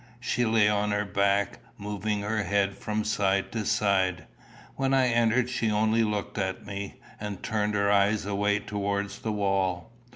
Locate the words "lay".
0.47-0.67